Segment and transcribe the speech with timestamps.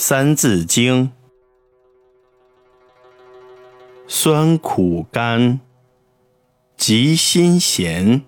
[0.00, 1.06] 三字经》：
[4.06, 5.58] 酸苦甘，
[6.76, 8.22] 及辛咸，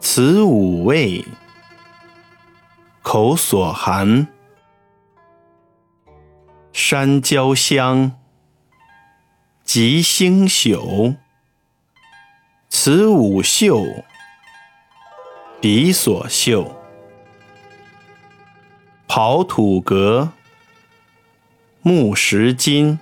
[0.00, 1.22] 此五味，
[3.02, 4.26] 口所含。
[6.72, 8.18] 山椒香，
[9.62, 11.14] 及星宿，
[12.70, 13.84] 此五嗅，
[15.60, 16.79] 鼻所嗅。
[19.12, 20.30] 刨土革，
[21.82, 23.00] 木石金，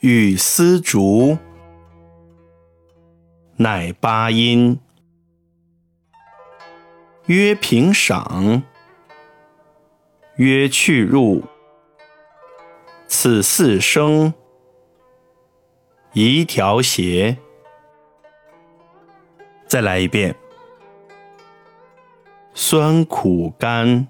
[0.00, 1.38] 与丝竹，
[3.56, 4.78] 乃八音。
[7.24, 8.62] 曰平赏，
[10.36, 11.42] 曰去入，
[13.06, 14.34] 此四声，
[16.12, 17.38] 一调谐。
[19.66, 20.36] 再来一遍。
[22.54, 24.06] 酸苦甘，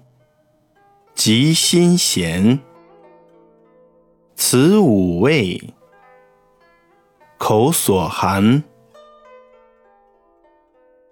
[1.15, 2.59] 及辛咸，
[4.35, 5.73] 此五味，
[7.37, 8.61] 口所含。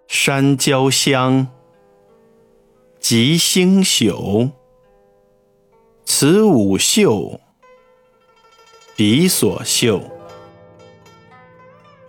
[0.07, 1.47] 山椒香，
[2.99, 4.51] 及星宿，
[6.03, 7.39] 此五嗅，
[8.97, 10.01] 鼻所嗅。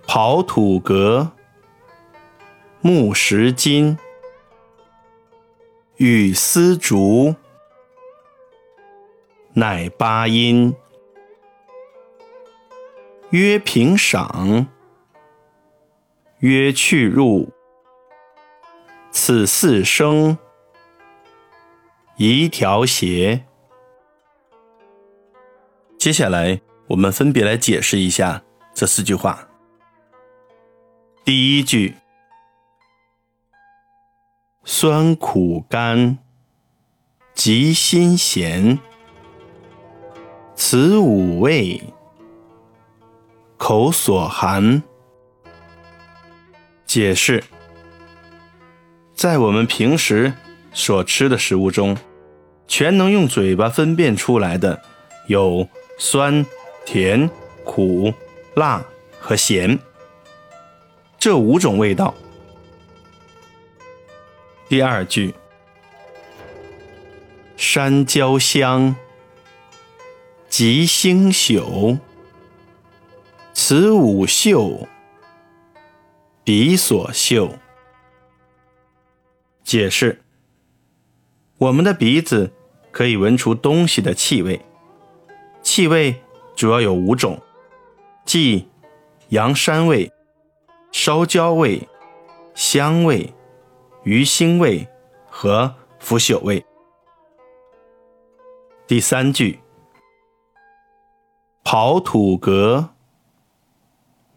[0.05, 1.31] 刨土革，
[2.81, 3.97] 木石金。
[5.97, 7.35] 与丝竹，
[9.55, 10.75] 乃八音。
[13.31, 14.67] 曰平赏，
[16.41, 17.51] 曰去入，
[19.11, 20.37] 此四声，
[22.17, 23.47] 一调谐。
[25.97, 28.43] 接下来，我们分别来解释一下
[28.75, 29.49] 这四句话。
[31.25, 32.02] 第一句。
[34.83, 36.19] 酸苦甘，
[37.35, 38.81] 及辛咸，
[40.57, 41.81] 此五味，
[43.57, 44.83] 口所含。
[46.85, 47.45] 解释：
[49.15, 50.33] 在我们平时
[50.73, 51.97] 所吃的食物中，
[52.67, 54.83] 全能用嘴巴分辨出来的
[55.29, 56.45] 有酸、
[56.85, 57.31] 甜、
[57.63, 58.13] 苦、
[58.57, 58.85] 辣
[59.21, 59.79] 和咸
[61.21, 62.13] 这五种味道。
[64.73, 65.35] 第二句，
[67.59, 68.97] 山椒香，
[70.49, 71.99] 及星宿，
[73.53, 74.89] 此五嗅，
[76.43, 77.51] 鼻所嗅。
[79.63, 80.23] 解释：
[81.59, 82.51] 我们的鼻子
[82.91, 84.65] 可以闻出东西的气味，
[85.63, 86.23] 气味
[86.57, 87.39] 主要有五种，
[88.25, 88.67] 即
[89.29, 90.11] 羊膻味、
[90.91, 91.87] 烧焦味、
[92.55, 93.35] 香味。
[94.05, 94.89] 鱼腥味
[95.29, 96.65] 和腐朽味。
[98.85, 99.61] 第三句，
[101.63, 102.91] 刨土革，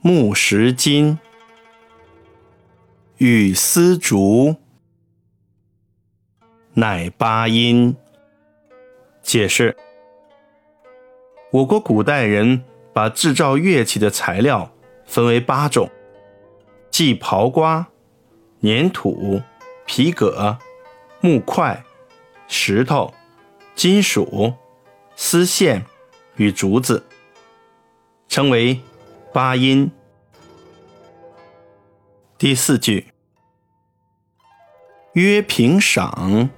[0.02, 1.18] 木石金，
[3.18, 4.56] 与丝竹，
[6.76, 7.96] 乃八音。
[9.24, 9.76] 解释：
[11.50, 14.72] 我国古代人把制造乐器的材料
[15.06, 15.90] 分为八种，
[16.92, 17.88] 即刨瓜、
[18.62, 19.42] 粘土。
[19.86, 20.58] 皮革、
[21.22, 21.84] 木块、
[22.48, 23.14] 石头、
[23.76, 24.54] 金属、
[25.16, 25.86] 丝线
[26.38, 27.06] 与竹子，
[28.28, 28.82] 称为
[29.32, 29.90] 八音。
[32.38, 33.14] 第四句，
[35.14, 36.50] 曰平赏，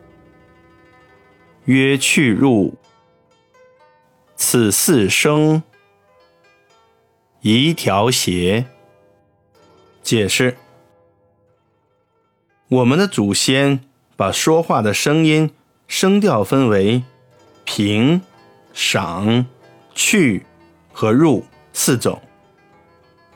[1.65, 2.75] 曰去入，
[4.35, 5.61] 此四声，
[7.41, 8.65] 一调谐。
[10.01, 10.57] 解释。
[12.69, 13.79] 我们的祖先
[14.17, 15.51] 把说话的声音
[15.87, 17.01] 声调分为
[17.63, 18.21] 平、
[18.73, 19.45] 赏、
[19.95, 20.45] 去
[20.91, 22.21] 和入四种，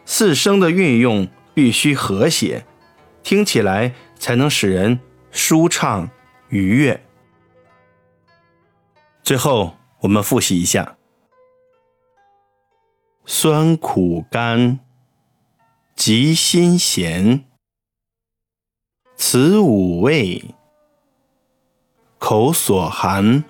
[0.06, 2.66] 四声的运用必须和谐，
[3.24, 5.00] 听起来才能使人
[5.32, 6.10] 舒畅
[6.50, 7.02] 愉悦。
[9.24, 10.98] 最后，我们复习一下：
[13.26, 14.80] 酸苦甘，
[15.96, 17.46] 及辛咸。
[19.24, 20.44] 此五味，
[22.18, 23.44] 口所含。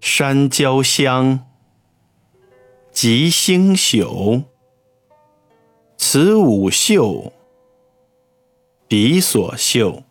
[0.00, 1.46] 山椒香，
[2.90, 4.42] 及星宿。
[5.96, 7.32] 此五嗅，
[8.88, 10.02] 鼻所嗅。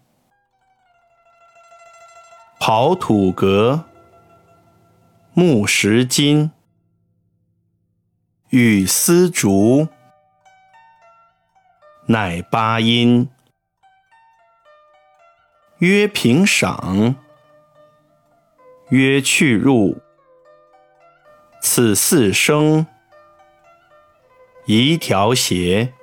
[2.62, 3.84] 刨土革，
[5.34, 6.50] 木石金，
[8.52, 9.90] 与丝竹。
[12.06, 13.30] 乃八音。
[15.78, 17.16] 曰平赏，
[18.90, 20.02] 曰去入。
[21.62, 22.86] 此四声，
[24.66, 25.94] 一调协。